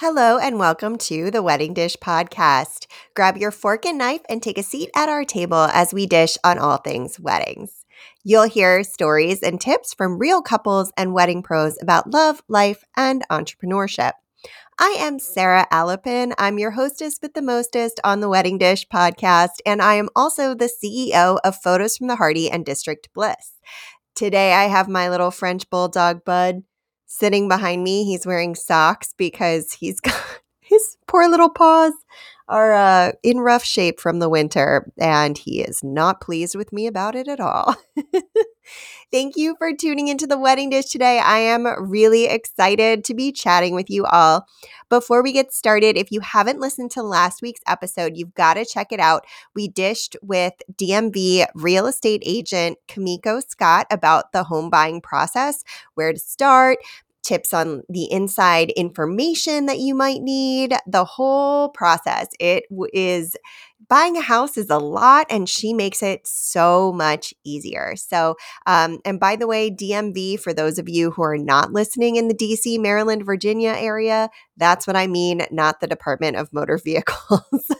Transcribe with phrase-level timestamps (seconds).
[0.00, 2.86] Hello, and welcome to the Wedding Dish Podcast.
[3.16, 6.38] Grab your fork and knife and take a seat at our table as we dish
[6.44, 7.84] on all things weddings.
[8.22, 13.24] You'll hear stories and tips from real couples and wedding pros about love, life, and
[13.28, 14.12] entrepreneurship.
[14.78, 16.32] I am Sara Alepin.
[16.38, 20.54] I'm your hostess with the mostest on the Wedding Dish podcast, and I am also
[20.54, 23.54] the CEO of Photos from the Hardy and District Bliss.
[24.14, 26.62] Today, I have my little French bulldog bud
[27.08, 28.04] sitting behind me.
[28.04, 30.22] He's wearing socks because he's got
[30.60, 31.94] his poor little paws
[32.48, 36.86] are uh, in rough shape from the winter, and he is not pleased with me
[36.86, 37.76] about it at all.
[39.10, 41.18] Thank you for tuning into the wedding dish today.
[41.18, 44.46] I am really excited to be chatting with you all.
[44.90, 48.64] Before we get started, if you haven't listened to last week's episode, you've got to
[48.64, 49.24] check it out.
[49.54, 56.12] We dished with DMV real estate agent Kamiko Scott about the home buying process, where
[56.12, 56.78] to start,
[57.22, 62.28] tips on the inside information that you might need, the whole process.
[62.38, 63.36] It is
[63.88, 67.94] buying a house is a lot and she makes it so much easier.
[67.96, 72.16] So, um, and by the way, DMV, for those of you who are not listening
[72.16, 76.78] in the DC, Maryland, Virginia area, that's what I mean, not the Department of Motor
[76.84, 77.72] Vehicles.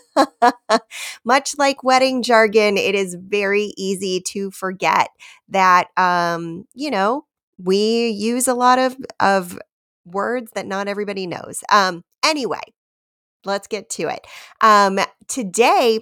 [1.24, 5.10] Much like wedding jargon, it is very easy to forget
[5.48, 7.24] that, um, you know,
[7.58, 9.58] we use a lot of of
[10.04, 11.62] words that not everybody knows.
[11.70, 12.60] Um, anyway,
[13.44, 14.26] let's get to it.
[14.60, 16.00] Um, today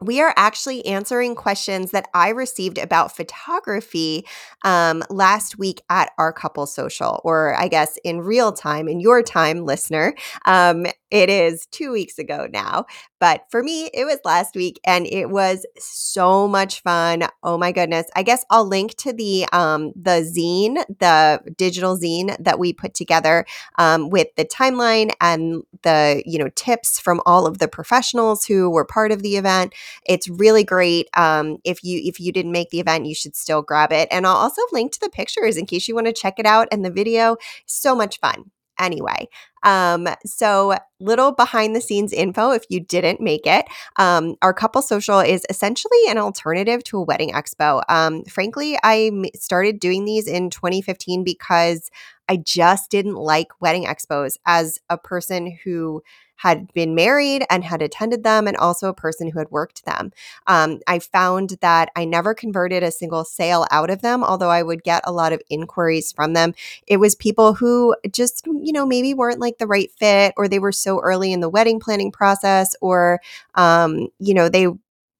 [0.00, 4.24] we are actually answering questions that I received about photography
[4.64, 9.22] um, last week at our couple social, or I guess in real time, in your
[9.22, 10.14] time, listener.
[10.44, 12.86] Um, it is two weeks ago now,
[13.20, 17.24] but for me, it was last week, and it was so much fun.
[17.42, 18.06] Oh my goodness!
[18.14, 22.94] I guess I'll link to the um, the zine, the digital zine that we put
[22.94, 23.46] together
[23.78, 28.70] um, with the timeline and the you know tips from all of the professionals who
[28.70, 29.74] were part of the event.
[30.06, 31.08] It's really great.
[31.16, 34.26] Um, if you if you didn't make the event, you should still grab it, and
[34.26, 36.84] I'll also link to the pictures in case you want to check it out and
[36.84, 37.36] the video.
[37.66, 39.28] So much fun anyway.
[39.62, 43.66] Um, so little behind the scenes info if you didn't make it.
[43.96, 47.82] Um, our couple social is essentially an alternative to a wedding expo.
[47.88, 51.90] Um, frankly, I started doing these in 2015 because
[52.28, 56.02] I just didn't like wedding expos as a person who
[56.38, 60.12] had been married and had attended them, and also a person who had worked them.
[60.46, 64.62] Um, I found that I never converted a single sale out of them, although I
[64.62, 66.54] would get a lot of inquiries from them.
[66.86, 70.58] It was people who just, you know, maybe weren't like the right fit, or they
[70.58, 73.20] were so early in the wedding planning process, or,
[73.54, 74.68] um, you know, they,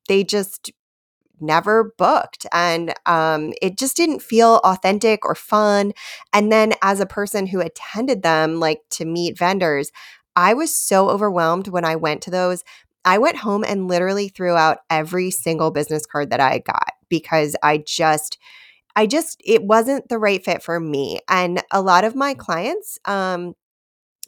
[0.09, 0.73] they just
[1.41, 5.93] never booked and um, it just didn't feel authentic or fun
[6.33, 9.93] and then as a person who attended them like to meet vendors
[10.39, 12.63] I was so overwhelmed when I went to those.
[13.05, 17.57] I went home and literally threw out every single business card that I got because
[17.61, 18.39] I just
[18.97, 21.21] I just it wasn't the right fit for me.
[21.29, 23.55] And a lot of my clients um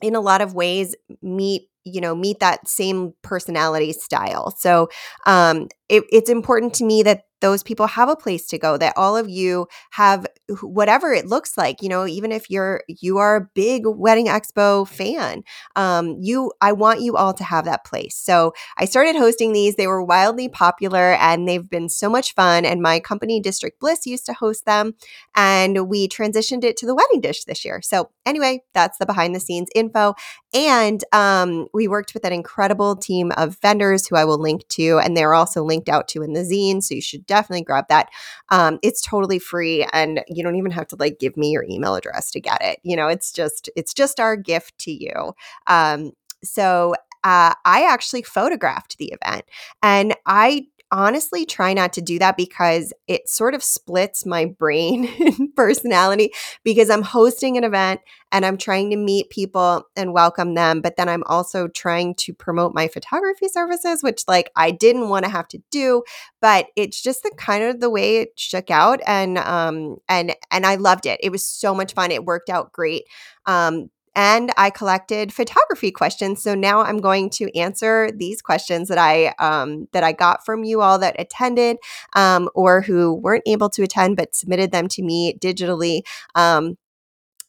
[0.02, 4.88] in a lot of ways meet you know meet that same personality style so
[5.26, 8.94] um it, it's important to me that those people have a place to go that
[8.96, 10.26] all of you have
[10.62, 14.86] whatever it looks like you know even if you're you are a big wedding expo
[14.86, 15.42] fan
[15.76, 18.16] um, you i want you all to have that place.
[18.16, 22.64] So i started hosting these they were wildly popular and they've been so much fun
[22.64, 24.94] and my company district bliss used to host them
[25.34, 27.80] and we transitioned it to the wedding dish this year.
[27.82, 30.14] So anyway that's the behind the scenes info
[30.52, 34.98] and um, we worked with an incredible team of vendors who i will link to
[34.98, 38.10] and they're also linked out to in the zine so you should definitely grab that.
[38.50, 41.94] Um, it's totally free, and you don't even have to like give me your email
[41.94, 42.80] address to get it.
[42.82, 45.32] You know, it's just it's just our gift to you.
[45.66, 46.12] Um,
[46.44, 49.44] so uh, I actually photographed the event,
[49.82, 55.08] and I honestly try not to do that because it sort of splits my brain
[55.20, 56.32] and personality
[56.64, 58.00] because I'm hosting an event
[58.32, 62.34] and I'm trying to meet people and welcome them but then I'm also trying to
[62.34, 66.02] promote my photography services which like I didn't want to have to do
[66.40, 70.66] but it's just the kind of the way it shook out and um and and
[70.66, 71.20] I loved it.
[71.22, 72.10] It was so much fun.
[72.10, 73.04] It worked out great.
[73.46, 76.42] Um and I collected photography questions.
[76.42, 80.64] So now I'm going to answer these questions that I um, that I got from
[80.64, 81.78] you all that attended
[82.14, 86.02] um, or who weren't able to attend but submitted them to me digitally.
[86.34, 86.76] Um,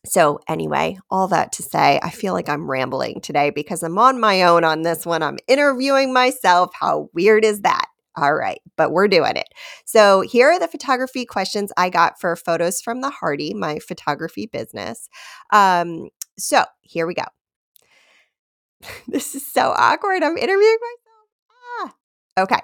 [0.03, 4.19] so, anyway, all that to say, I feel like I'm rambling today because I'm on
[4.19, 5.21] my own on this one.
[5.21, 6.71] I'm interviewing myself.
[6.79, 7.85] How weird is that?
[8.17, 9.47] All right, but we're doing it.
[9.85, 14.47] So, here are the photography questions I got for photos from the Hardy, my photography
[14.47, 15.07] business.
[15.53, 17.23] Um, so here we go.
[19.07, 20.23] this is so awkward.
[20.23, 21.93] I'm interviewing myself.
[22.37, 22.43] Ah.
[22.43, 22.59] Okay.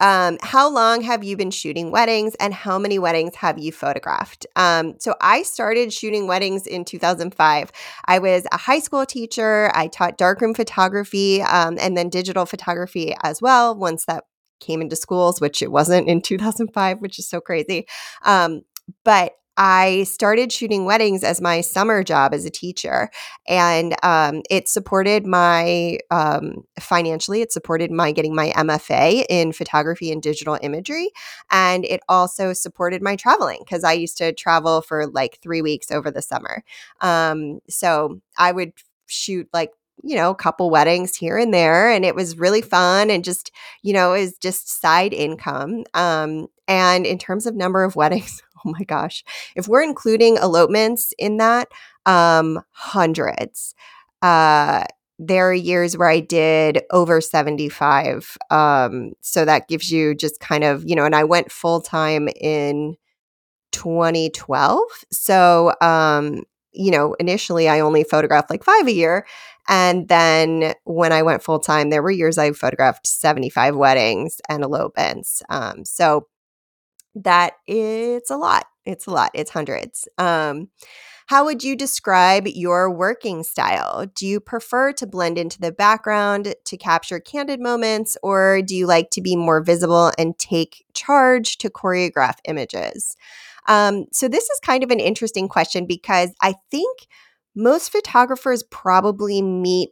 [0.00, 4.46] Um, how long have you been shooting weddings and how many weddings have you photographed?
[4.56, 7.70] Um, so I started shooting weddings in 2005.
[8.06, 9.70] I was a high school teacher.
[9.74, 14.24] I taught darkroom photography um, and then digital photography as well once that
[14.58, 17.86] came into schools, which it wasn't in 2005, which is so crazy.
[18.24, 18.62] Um,
[19.04, 23.10] but I started shooting weddings as my summer job as a teacher,
[23.46, 27.42] and um, it supported my um, financially.
[27.42, 31.10] It supported my getting my MFA in photography and digital imagery,
[31.50, 35.90] and it also supported my traveling because I used to travel for like three weeks
[35.90, 36.64] over the summer.
[37.00, 38.72] Um, so I would
[39.06, 39.72] shoot like
[40.02, 41.90] you know, a couple weddings here and there.
[41.90, 43.50] And it was really fun and just,
[43.82, 45.84] you know, is just side income.
[45.94, 49.24] Um, and in terms of number of weddings, oh my gosh,
[49.56, 51.68] if we're including elopements in that,
[52.06, 53.74] um, hundreds.
[54.22, 54.84] Uh,
[55.18, 58.38] there are years where I did over 75.
[58.50, 62.28] Um, so that gives you just kind of, you know, and I went full time
[62.40, 62.96] in
[63.72, 64.80] 2012.
[65.12, 69.26] So, um, you know, initially I only photographed like five a year.
[69.68, 74.64] And then when I went full time, there were years I photographed 75 weddings and
[74.64, 75.42] elopements.
[75.50, 76.26] Um, so
[77.24, 78.66] that it's a lot.
[78.84, 79.30] It's a lot.
[79.34, 80.08] It's hundreds.
[80.18, 80.68] Um,
[81.26, 84.06] how would you describe your working style?
[84.16, 88.86] Do you prefer to blend into the background to capture candid moments, or do you
[88.86, 93.16] like to be more visible and take charge to choreograph images?
[93.68, 97.06] Um, so, this is kind of an interesting question because I think
[97.54, 99.90] most photographers probably meet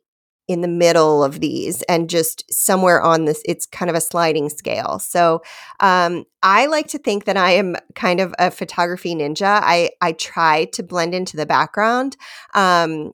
[0.49, 4.49] in the middle of these and just somewhere on this it's kind of a sliding
[4.49, 4.99] scale.
[4.99, 5.43] So
[5.81, 9.61] um, i like to think that i am kind of a photography ninja.
[9.63, 12.17] I i try to blend into the background
[12.55, 13.13] um,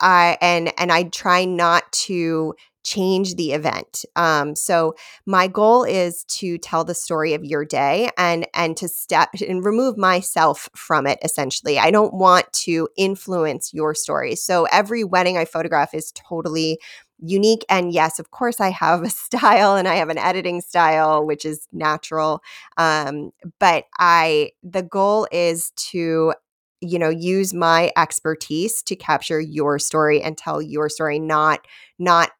[0.00, 2.54] i and and i try not to
[2.84, 4.04] change the event.
[4.16, 4.94] Um, so
[5.26, 9.64] my goal is to tell the story of your day and and to step and
[9.64, 11.78] remove myself from it essentially.
[11.78, 14.34] I don't want to influence your story.
[14.36, 16.78] So every wedding I photograph is totally
[17.22, 21.24] unique and yes of course i have a style and i have an editing style
[21.26, 22.42] which is natural
[22.78, 26.32] um, but i the goal is to
[26.80, 31.66] you know use my expertise to capture your story and tell your story not
[31.98, 32.30] not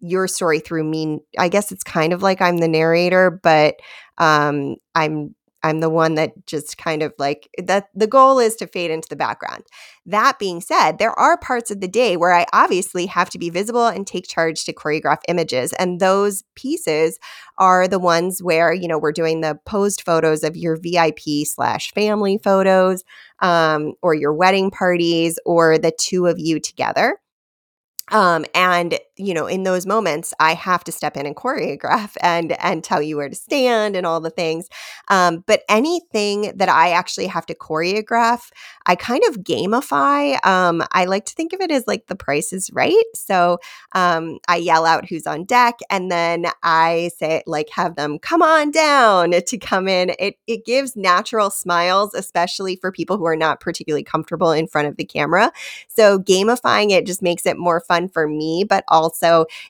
[0.00, 1.20] your story through me.
[1.38, 3.76] I guess it's kind of like I'm the narrator, but
[4.18, 5.34] um, I'm
[5.66, 9.08] I'm the one that just kind of like that the goal is to fade into
[9.08, 9.64] the background.
[10.04, 13.50] That being said, there are parts of the day where I obviously have to be
[13.50, 15.72] visible and take charge to choreograph images.
[15.72, 17.18] And those pieces
[17.58, 21.90] are the ones where, you know, we're doing the posed photos of your VIP slash
[21.92, 23.02] family photos,
[23.40, 27.18] um, or your wedding parties, or the two of you together.
[28.12, 32.52] Um, and you know, in those moments, I have to step in and choreograph and
[32.62, 34.68] and tell you where to stand and all the things.
[35.08, 38.50] Um, but anything that I actually have to choreograph,
[38.86, 40.44] I kind of gamify.
[40.44, 43.04] Um, I like to think of it as like the price is right.
[43.14, 43.58] So
[43.92, 48.42] um, I yell out who's on deck, and then I say like have them come
[48.42, 50.12] on down to come in.
[50.18, 54.88] It it gives natural smiles, especially for people who are not particularly comfortable in front
[54.88, 55.52] of the camera.
[55.88, 59.05] So gamifying it just makes it more fun for me, but also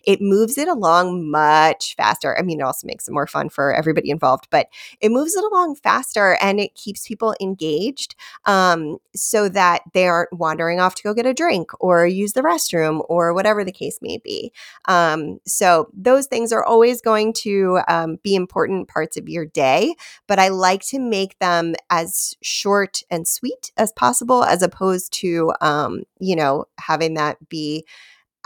[0.05, 2.39] it moves it along much faster.
[2.39, 4.69] I mean, it also makes it more fun for everybody involved, but
[5.01, 10.33] it moves it along faster and it keeps people engaged um, so that they aren't
[10.33, 13.99] wandering off to go get a drink or use the restroom or whatever the case
[14.03, 14.53] may be.
[14.87, 19.95] Um, so those things are always going to um, be important parts of your day,
[20.27, 25.53] but I like to make them as short and sweet as possible as opposed to,
[25.61, 27.85] um, you know, having that be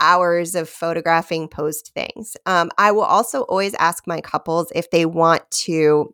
[0.01, 2.35] hours of photographing posed things.
[2.45, 5.71] Um, I will also always ask my couples if they want to,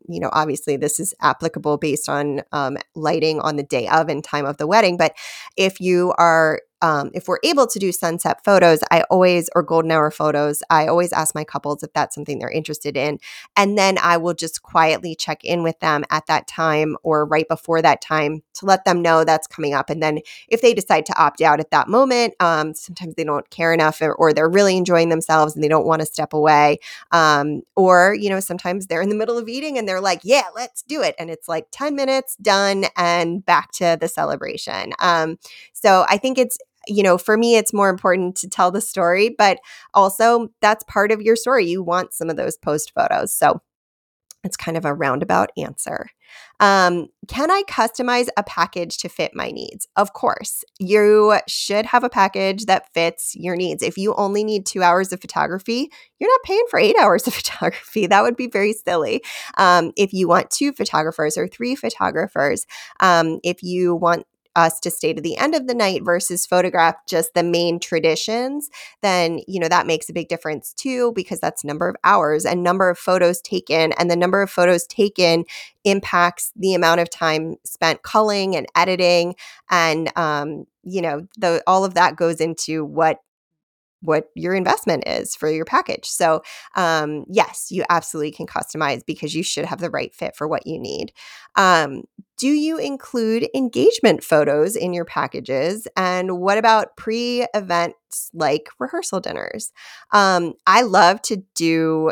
[0.07, 4.23] you know, obviously this is applicable based on um, lighting on the day of and
[4.23, 5.15] time of the wedding, but
[5.55, 9.91] if you are um, if we're able to do sunset photos, I always, or golden
[9.91, 13.19] hour photos, I always ask my couples if that's something they're interested in.
[13.55, 17.47] And then I will just quietly check in with them at that time or right
[17.47, 19.89] before that time to let them know that's coming up.
[19.89, 23.49] And then if they decide to opt out at that moment, um, sometimes they don't
[23.49, 26.77] care enough or, or, they're really enjoying themselves and they don't want to step away.
[27.11, 30.43] Um, or, you know, sometimes they're in the middle of eating and they're like, yeah,
[30.55, 31.15] let's do it.
[31.17, 34.93] And it's like 10 minutes done and back to the celebration.
[34.99, 35.37] Um,
[35.73, 39.33] so I think it's you know, for me, it's more important to tell the story,
[39.37, 39.59] but
[39.93, 41.65] also that's part of your story.
[41.65, 43.33] You want some of those post photos.
[43.33, 43.61] So
[44.43, 46.09] it's kind of a roundabout answer.
[46.59, 49.87] Um, can I customize a package to fit my needs?
[49.95, 50.63] Of course.
[50.79, 53.83] You should have a package that fits your needs.
[53.83, 55.89] If you only need two hours of photography,
[56.19, 58.07] you're not paying for eight hours of photography.
[58.07, 59.21] That would be very silly.
[59.57, 62.65] Um, if you want two photographers or three photographers,
[62.99, 64.25] um, if you want
[64.57, 68.69] us to stay to the end of the night versus photograph just the main traditions,
[69.01, 72.63] then, you know, that makes a big difference too, because that's number of hours and
[72.63, 73.93] number of photos taken.
[73.93, 75.45] And the number of photos taken
[75.85, 79.35] impacts the amount of time spent culling and editing.
[79.69, 83.19] And, um, you know, the, all of that goes into what
[84.01, 86.05] what your investment is for your package.
[86.05, 86.41] So,
[86.75, 90.67] um, yes, you absolutely can customize because you should have the right fit for what
[90.67, 91.11] you need.
[91.55, 92.03] Um,
[92.37, 95.87] do you include engagement photos in your packages?
[95.97, 99.71] And what about pre events like rehearsal dinners?
[100.11, 102.11] Um, I love to do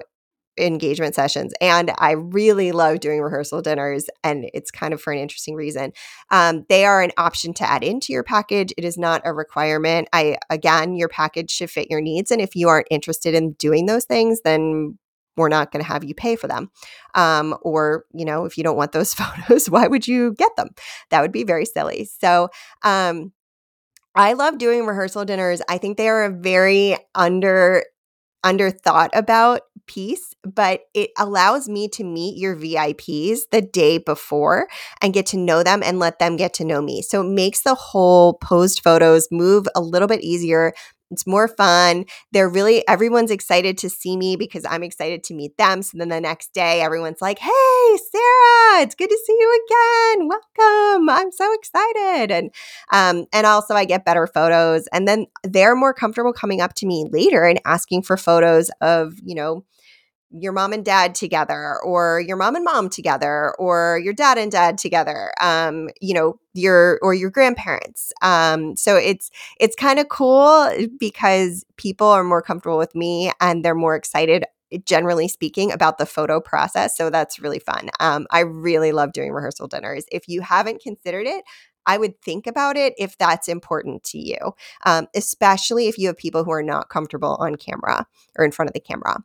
[0.57, 1.53] engagement sessions.
[1.61, 4.05] And I really love doing rehearsal dinners.
[4.23, 5.91] And it's kind of for an interesting reason.
[6.31, 8.73] Um, they are an option to add into your package.
[8.77, 10.07] It is not a requirement.
[10.13, 12.31] I, again, your package should fit your needs.
[12.31, 14.97] And if you aren't interested in doing those things, then
[15.37, 16.71] we're not going to have you pay for them.
[17.13, 20.69] Um, or, you know, if you don't want those photos, why would you get them?
[21.09, 22.05] That would be very silly.
[22.05, 22.49] So,
[22.83, 23.33] um,
[24.17, 25.61] I love doing rehearsal dinners.
[25.67, 27.83] I think they are a very under
[28.45, 34.67] underthought about piece, but it allows me to meet your VIPs the day before
[35.01, 37.01] and get to know them and let them get to know me.
[37.01, 40.73] So it makes the whole posed photos move a little bit easier.
[41.11, 42.05] It's more fun.
[42.31, 45.81] They're really, everyone's excited to see me because I'm excited to meet them.
[45.81, 47.49] So then the next day, everyone's like, hey,
[48.11, 50.27] Sara, it's good to see you again.
[50.27, 51.09] Welcome.
[51.09, 52.31] I'm so excited.
[52.31, 52.51] And,
[52.91, 54.87] um, and also I get better photos.
[54.87, 59.13] And then they're more comfortable coming up to me later and asking for photos of,
[59.23, 59.63] you know,
[60.39, 64.51] your mom and dad together or your mom and mom together or your dad and
[64.51, 68.11] dad together um you know your or your grandparents.
[68.21, 73.63] Um so it's it's kind of cool because people are more comfortable with me and
[73.63, 74.45] they're more excited
[74.85, 76.97] generally speaking about the photo process.
[76.97, 77.89] So that's really fun.
[77.99, 80.05] Um i really love doing rehearsal dinners.
[80.11, 81.43] If you haven't considered it
[81.85, 84.37] I would think about it if that's important to you,
[84.85, 88.69] um, especially if you have people who are not comfortable on camera or in front
[88.69, 89.23] of the camera.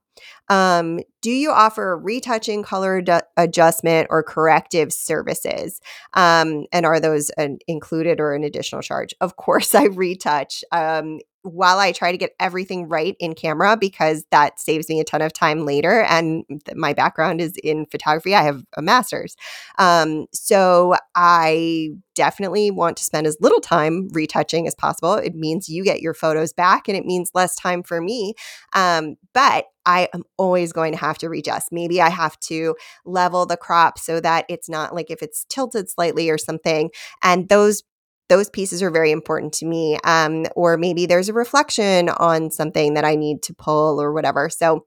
[0.49, 3.03] Um, do you offer retouching, color
[3.37, 5.81] adjustment, or corrective services?
[6.15, 9.15] Um, and are those an included or an additional charge?
[9.21, 10.65] Of course, I retouch.
[10.73, 15.05] Um, while I try to get everything right in camera because that saves me a
[15.05, 16.03] ton of time later.
[16.03, 19.37] And th- my background is in photography, I have a master's.
[19.79, 25.15] Um, so I definitely want to spend as little time retouching as possible.
[25.15, 28.35] It means you get your photos back and it means less time for me.
[28.75, 31.73] Um, but I am always going to have to readjust.
[31.73, 35.89] Maybe I have to level the crop so that it's not like if it's tilted
[35.89, 36.91] slightly or something.
[37.23, 37.83] And those
[38.31, 39.99] those pieces are very important to me.
[40.05, 44.49] Um, or maybe there's a reflection on something that I need to pull or whatever.
[44.49, 44.87] So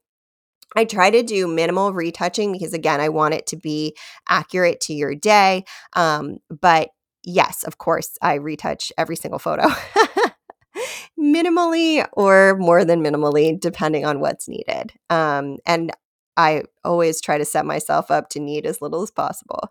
[0.76, 3.96] I try to do minimal retouching because, again, I want it to be
[4.28, 5.66] accurate to your day.
[5.92, 6.90] Um, but
[7.24, 9.68] yes, of course, I retouch every single photo.
[11.20, 14.94] minimally or more than minimally, depending on what's needed.
[15.10, 15.92] Um, and
[16.38, 19.70] I always try to set myself up to need as little as possible.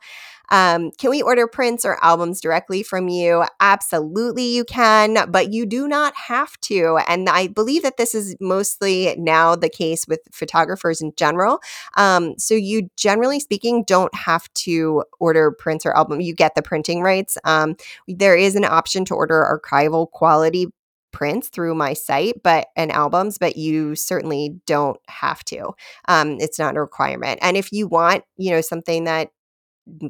[0.50, 3.44] Um, can we order prints or albums directly from you?
[3.60, 6.98] Absolutely, you can, but you do not have to.
[7.08, 11.60] And I believe that this is mostly now the case with photographers in general.
[11.96, 16.20] Um, so you, generally speaking, don't have to order prints or album.
[16.20, 17.38] You get the printing rights.
[17.44, 17.76] Um,
[18.06, 20.66] there is an option to order archival quality
[21.12, 25.70] prints through my site but and albums but you certainly don't have to
[26.08, 29.30] um, it's not a requirement and if you want you know something that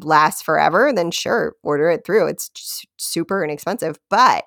[0.03, 4.45] lasts forever then sure order it through it's super inexpensive but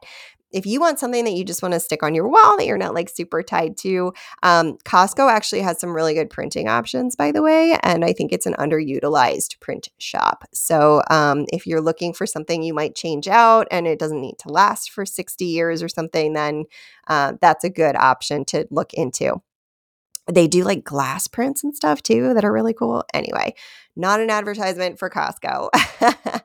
[0.56, 2.78] if you want something that you just want to stick on your wall that you're
[2.78, 7.34] not like super tied to, um, Costco actually has some really good printing options, by
[7.34, 7.78] the way.
[7.84, 10.46] And I think it's an underutilized print shop.
[10.54, 14.40] So um, if you're looking for something you might change out and it doesn't need
[14.40, 16.64] to last for 60 years or something, then
[17.08, 19.42] uh, that's a good option to look into.
[20.32, 23.04] They do like glass prints and stuff too that are really cool.
[23.14, 23.54] Anyway,
[23.96, 25.70] not an advertisement for Costco.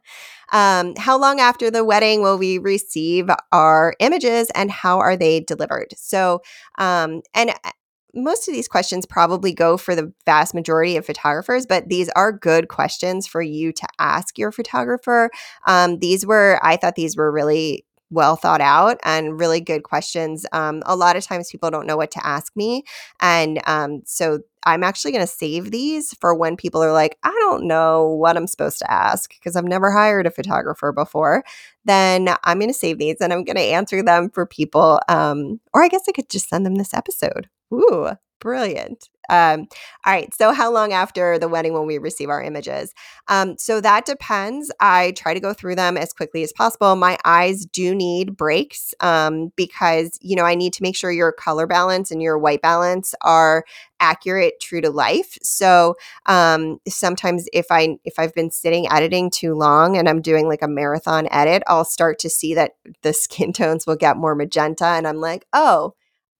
[0.52, 5.40] Um, how long after the wedding will we receive our images and how are they
[5.40, 5.94] delivered?
[5.96, 6.42] So,
[6.78, 7.70] um, and uh,
[8.14, 12.32] most of these questions probably go for the vast majority of photographers, but these are
[12.32, 15.30] good questions for you to ask your photographer.
[15.66, 20.44] Um, these were, I thought these were really well thought out and really good questions.
[20.52, 22.84] Um, a lot of times people don't know what to ask me.
[23.20, 27.30] And um, so I'm actually going to save these for when people are like, I
[27.40, 31.44] don't know what I'm supposed to ask because I've never hired a photographer before.
[31.84, 35.00] Then I'm going to save these and I'm going to answer them for people.
[35.08, 37.48] Um, or I guess I could just send them this episode.
[37.72, 39.08] Ooh, brilliant.
[39.30, 39.68] Um,
[40.04, 40.34] all right.
[40.34, 42.92] So, how long after the wedding will we receive our images?
[43.28, 44.72] Um, so, that depends.
[44.80, 46.96] I try to go through them as quickly as possible.
[46.96, 51.30] My eyes do need breaks um, because, you know, I need to make sure your
[51.30, 53.64] color balance and your white balance are
[54.00, 55.94] accurate true to life so
[56.24, 60.62] um, sometimes if i if i've been sitting editing too long and i'm doing like
[60.62, 64.86] a marathon edit i'll start to see that the skin tones will get more magenta
[64.86, 65.92] and i'm like oh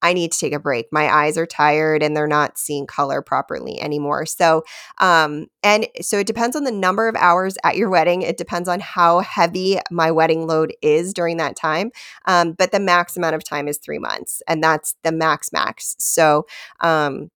[0.02, 0.86] I need to take a break.
[0.92, 4.26] My eyes are tired and they're not seeing color properly anymore.
[4.26, 4.64] So,
[4.98, 8.22] um, and so it depends on the number of hours at your wedding.
[8.22, 11.90] It depends on how heavy my wedding load is during that time.
[12.26, 15.96] Um, but the max amount of time is three months, and that's the max max.
[15.98, 16.46] So,
[16.80, 17.30] um,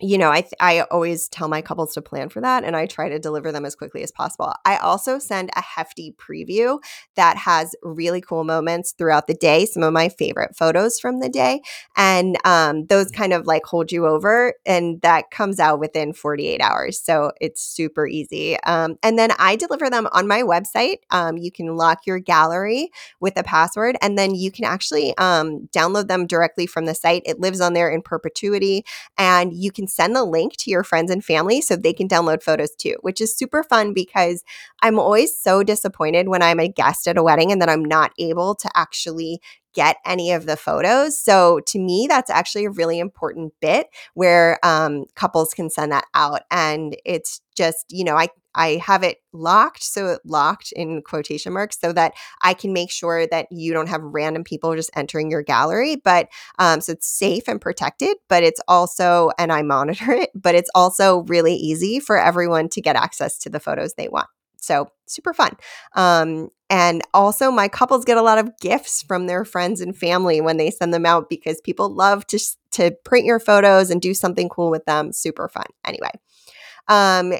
[0.00, 2.86] you know, I th- I always tell my couples to plan for that and I
[2.86, 4.52] try to deliver them as quickly as possible.
[4.64, 6.82] I also send a hefty preview
[7.16, 11.28] that has really cool moments throughout the day, some of my favorite photos from the
[11.28, 11.62] day,
[11.96, 16.60] and um, those kind of like hold you over, and that comes out within 48
[16.60, 17.00] hours.
[17.00, 18.58] So it's super easy.
[18.60, 20.98] Um, and then I deliver them on my website.
[21.10, 25.68] Um, you can lock your gallery with a password, and then you can actually um,
[25.72, 27.22] download them directly from the site.
[27.26, 28.84] It lives on there in perpetuity,
[29.16, 32.08] and you can can send the link to your friends and family so they can
[32.08, 34.42] download photos too, which is super fun because
[34.82, 38.12] I'm always so disappointed when I'm a guest at a wedding and that I'm not
[38.18, 39.40] able to actually
[39.74, 41.18] get any of the photos.
[41.18, 46.06] So to me, that's actually a really important bit where um, couples can send that
[46.14, 46.42] out.
[46.50, 51.52] And it's just, you know, I I have it locked, so it locked in quotation
[51.52, 55.30] marks, so that I can make sure that you don't have random people just entering
[55.30, 55.96] your gallery.
[55.96, 56.28] But
[56.58, 60.70] um, so it's safe and protected, but it's also, and I monitor it, but it's
[60.74, 64.28] also really easy for everyone to get access to the photos they want.
[64.56, 65.56] So super fun.
[65.94, 70.40] Um, and also, my couples get a lot of gifts from their friends and family
[70.40, 72.38] when they send them out because people love to
[72.72, 75.12] to print your photos and do something cool with them.
[75.12, 75.66] Super fun.
[75.84, 76.10] Anyway,
[76.88, 77.34] um,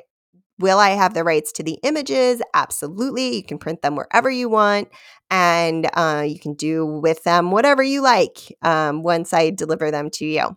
[0.61, 2.42] will I have the rights to the images?
[2.54, 3.37] Absolutely.
[3.37, 4.88] You can print them wherever you want,
[5.30, 10.11] and uh, you can do with them whatever you like um, once I deliver them
[10.11, 10.56] to you.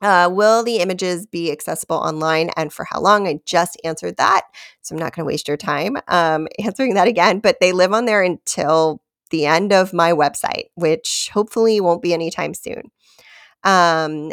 [0.00, 3.26] Uh, will the images be accessible online and for how long?
[3.26, 4.42] I just answered that.
[4.80, 7.92] So I'm not going to waste your time um, answering that again, but they live
[7.92, 12.90] on there until the end of my website, which hopefully won't be anytime soon.
[13.64, 14.32] Um,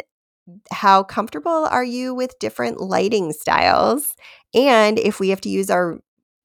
[0.70, 4.14] how comfortable are you with different lighting styles?
[4.54, 5.98] And if we have to use our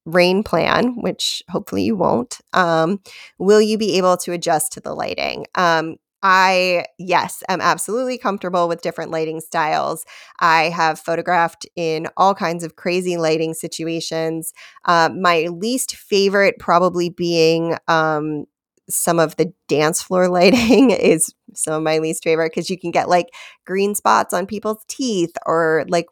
[0.04, 3.00] rain plan, which hopefully you won't, um,
[3.38, 5.46] will you be able to adjust to the lighting?
[5.54, 10.04] Um, I, yes, am absolutely comfortable with different lighting styles.
[10.40, 14.52] I have photographed in all kinds of crazy lighting situations.
[14.84, 18.44] Uh, my least favorite, probably being um,
[18.88, 22.92] some of the dance floor lighting, is some of my least favorite because you can
[22.92, 23.26] get like
[23.66, 26.06] green spots on people's teeth or like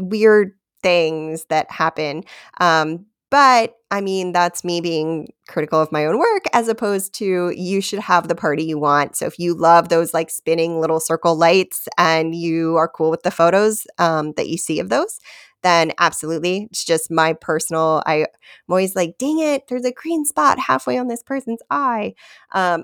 [0.00, 2.24] weird things that happen.
[2.60, 7.50] Um, but I mean, that's me being critical of my own work as opposed to
[7.56, 9.16] you should have the party you want.
[9.16, 13.22] So if you love those like spinning little circle lights and you are cool with
[13.22, 15.18] the photos um, that you see of those,
[15.62, 16.68] then absolutely.
[16.70, 18.26] It's just my personal, I, am
[18.68, 22.14] always like, dang it, there's a green spot halfway on this person's eye.
[22.52, 22.82] Um,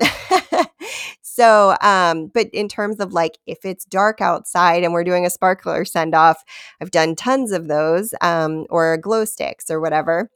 [1.23, 5.31] so, um, but in terms of like, if it's dark outside and we're doing a
[5.31, 6.43] sparkler send off,
[6.81, 10.31] I've done tons of those, um, or glow sticks or whatever.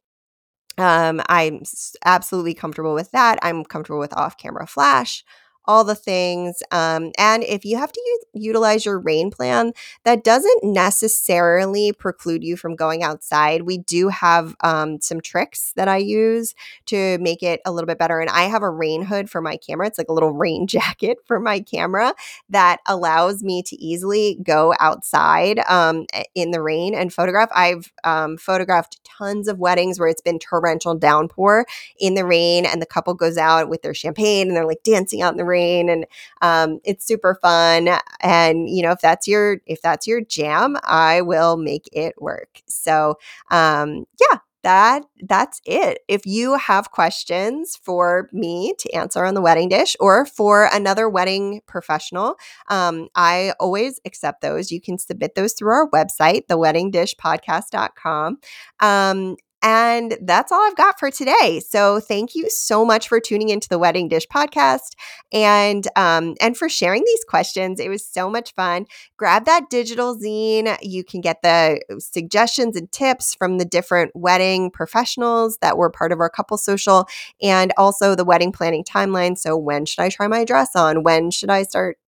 [0.81, 1.63] Um, I'm
[2.05, 3.39] absolutely comfortable with that.
[3.43, 5.25] I'm comfortable with off camera flash
[5.67, 6.63] all the things.
[6.73, 9.73] Um, and if you have to use, utilize your rain plan,
[10.05, 13.63] that doesn't necessarily preclude you from going outside.
[13.63, 16.55] We do have um, some tricks that I use
[16.87, 18.21] to make it a little bit better.
[18.21, 19.87] And I have a rain hood for my camera.
[19.87, 22.15] It's like a little rain jacket for my camera
[22.49, 27.51] that allows me to easily go outside um, in the rain and photograph.
[27.55, 31.67] I've um, photographed tons of weddings where it's been torrential downpour
[31.99, 35.23] in the rain, and the couple goes out with their champagne and they're like dancing
[35.23, 36.07] out in the rain and
[36.43, 37.89] um, it's super fun
[38.21, 42.63] and you know if that's your if that's your jam i will make it work
[42.67, 43.15] so
[43.51, 46.01] um, yeah that that's it.
[46.09, 51.09] If you have questions for me to answer on the wedding dish or for another
[51.09, 52.37] wedding professional,
[52.69, 54.71] um, I always accept those.
[54.71, 58.39] You can submit those through our website, theweddingdishpodcast.com.
[58.81, 61.61] Um, And that's all I've got for today.
[61.61, 64.95] So thank you so much for tuning into the Wedding Dish podcast
[65.33, 67.79] and um, and for sharing these questions.
[67.79, 68.87] It was so much fun.
[69.19, 70.77] Grab that digital zine.
[70.81, 76.13] You can get the suggestions and tips from the different wedding professionals that were part
[76.13, 77.07] of our couple social
[77.43, 79.37] and also the wedding planning timeline.
[79.37, 81.03] So when should I try my dress on?
[81.03, 81.99] When should I start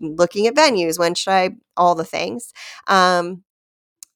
[0.00, 0.98] looking at venues?
[0.98, 2.52] When should I all the things?
[2.86, 3.42] Um,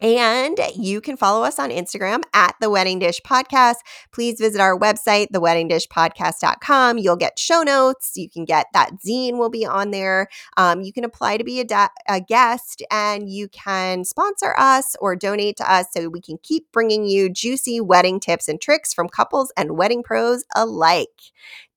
[0.00, 3.76] and you can follow us on Instagram at the Wedding Dish Podcast.
[4.12, 6.98] Please visit our website, theweddingdishpodcast.com.
[6.98, 8.12] You'll get show notes.
[8.16, 10.28] You can get that zine will be on there.
[10.56, 14.96] Um, you can apply to be a, da- a guest and you can sponsor us
[15.00, 18.94] or donate to us so we can keep bringing you juicy wedding tips and tricks
[18.94, 21.08] from couples and wedding pros alike.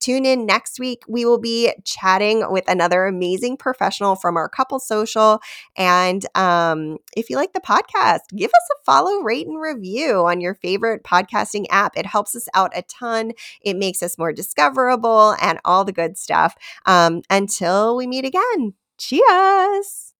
[0.03, 1.03] Tune in next week.
[1.07, 5.39] We will be chatting with another amazing professional from our couple social.
[5.77, 10.41] And um, if you like the podcast, give us a follow, rate, and review on
[10.41, 11.95] your favorite podcasting app.
[11.95, 13.31] It helps us out a ton.
[13.61, 16.55] It makes us more discoverable and all the good stuff.
[16.85, 20.12] Um, until we meet again, cheers.